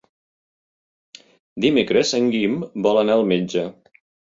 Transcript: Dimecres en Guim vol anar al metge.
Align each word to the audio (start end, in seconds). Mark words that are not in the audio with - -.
Dimecres 1.67 2.15
en 2.21 2.33
Guim 2.39 2.59
vol 2.89 3.03
anar 3.05 3.21
al 3.21 3.25
metge. 3.35 3.71